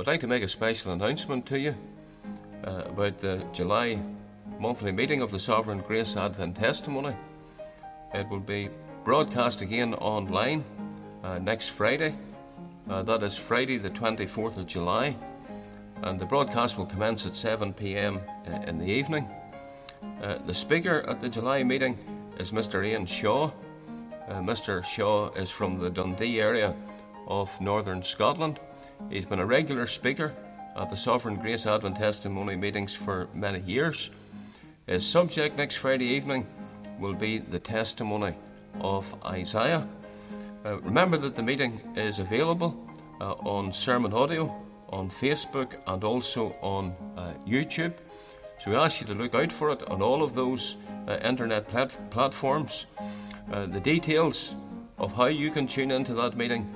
[0.00, 1.74] would like to make a special announcement to you
[2.66, 4.00] uh, about the July
[4.58, 7.14] monthly meeting of the Sovereign Grace Advent Testimony.
[8.14, 8.70] It will be
[9.04, 10.64] broadcast again online
[11.22, 12.14] uh, next Friday.
[12.88, 15.14] Uh, that is Friday, the 24th of July,
[16.00, 19.28] and the broadcast will commence at 7 pm uh, in the evening.
[20.22, 21.98] Uh, the speaker at the July meeting
[22.38, 22.86] is Mr.
[22.86, 23.50] Ian Shaw.
[24.26, 24.82] Uh, Mr.
[24.82, 26.74] Shaw is from the Dundee area
[27.26, 28.58] of northern Scotland.
[29.08, 30.34] He's been a regular speaker
[30.76, 34.10] at the Sovereign Grace Advent Testimony meetings for many years.
[34.86, 36.46] His subject next Friday evening
[36.98, 38.34] will be the testimony
[38.80, 39.88] of Isaiah.
[40.64, 42.76] Uh, remember that the meeting is available
[43.20, 44.54] uh, on sermon audio,
[44.90, 47.94] on Facebook, and also on uh, YouTube.
[48.58, 50.76] So we ask you to look out for it on all of those
[51.08, 52.86] uh, internet plat- platforms.
[53.50, 54.54] Uh, the details
[54.98, 56.68] of how you can tune into that meeting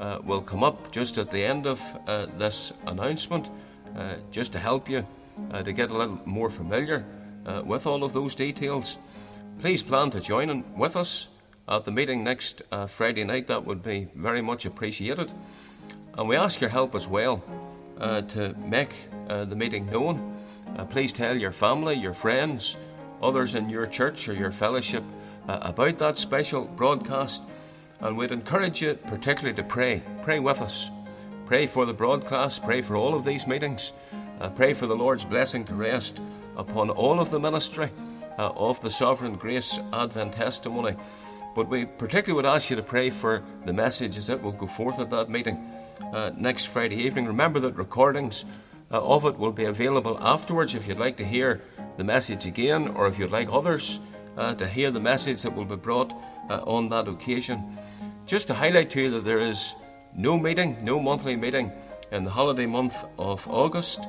[0.00, 3.50] uh, will come up just at the end of uh, this announcement,
[3.96, 5.06] uh, just to help you
[5.52, 7.04] uh, to get a little more familiar
[7.46, 8.98] uh, with all of those details.
[9.58, 11.28] Please plan to join in with us
[11.68, 13.46] at the meeting next Friday night.
[13.46, 15.32] That would be very much appreciated.
[16.18, 17.42] And we ask your help as well
[17.98, 18.90] to make
[19.28, 20.36] the meeting known.
[20.90, 22.76] please tell your family, your friends,
[23.22, 25.04] others in your church or your fellowship
[25.46, 27.44] about that special broadcast
[28.00, 30.02] and we'd encourage you particularly to pray.
[30.22, 30.90] Pray with us.
[31.46, 32.64] Pray for the broadcast.
[32.64, 33.92] Pray for all of these meetings.
[34.40, 36.22] Uh, pray for the Lord's blessing to rest
[36.56, 37.90] upon all of the ministry
[38.38, 40.96] uh, of the Sovereign Grace Advent Testimony.
[41.54, 44.98] But we particularly would ask you to pray for the messages that will go forth
[44.98, 45.64] at that meeting
[46.12, 47.26] uh, next Friday evening.
[47.26, 48.44] Remember that recordings
[48.90, 51.62] uh, of it will be available afterwards if you'd like to hear
[51.96, 54.00] the message again or if you'd like others
[54.36, 56.12] uh, to hear the message that will be brought
[56.50, 57.78] uh, on that occasion.
[58.26, 59.76] Just to highlight to you that there is
[60.14, 61.72] no meeting, no monthly meeting
[62.12, 64.06] in the holiday month of August.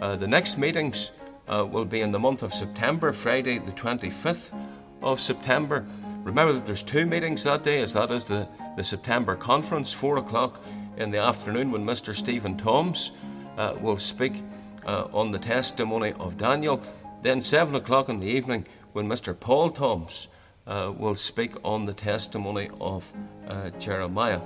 [0.00, 1.12] Uh, the next meetings
[1.48, 4.56] uh, will be in the month of September, Friday the 25th
[5.02, 5.86] of September.
[6.22, 10.18] Remember that there's two meetings that day, as that is the, the September conference, 4
[10.18, 10.62] o'clock
[10.96, 12.14] in the afternoon when Mr.
[12.14, 13.12] Stephen Toms
[13.56, 14.42] uh, will speak
[14.86, 16.80] uh, on the testimony of Daniel.
[17.22, 19.38] Then 7 o'clock in the evening when Mr.
[19.38, 20.28] Paul Toms
[20.68, 23.10] uh, will speak on the testimony of
[23.48, 24.40] uh, Jeremiah.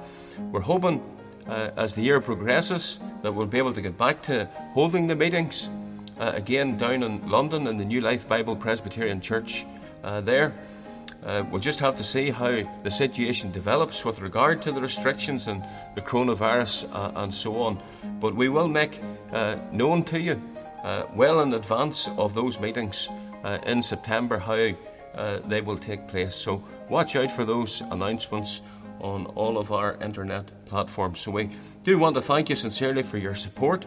[0.52, 1.02] We're hoping
[1.48, 5.16] uh, as the year progresses that we'll be able to get back to holding the
[5.16, 5.70] meetings
[6.20, 9.66] uh, again down in London in the New Life Bible Presbyterian Church
[10.04, 10.54] uh, there.
[11.24, 15.46] Uh, we'll just have to see how the situation develops with regard to the restrictions
[15.46, 17.80] and the coronavirus and so on.
[18.20, 19.00] But we will make
[19.70, 20.42] known to you
[21.14, 23.08] well in advance of those meetings
[23.64, 24.72] in September how
[25.14, 26.34] uh, they will take place.
[26.34, 28.62] So watch out for those announcements
[29.00, 31.20] on all of our internet platforms.
[31.20, 31.50] So we
[31.82, 33.86] do want to thank you sincerely for your support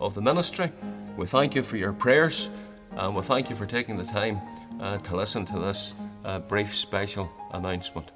[0.00, 0.72] of the ministry.
[1.16, 2.50] We thank you for your prayers,
[2.92, 4.40] and we thank you for taking the time
[4.80, 5.94] uh, to listen to this
[6.24, 8.10] uh, brief special announcement.